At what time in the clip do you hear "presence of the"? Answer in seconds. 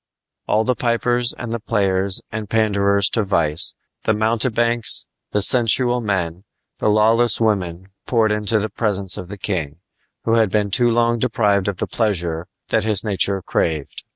8.71-9.37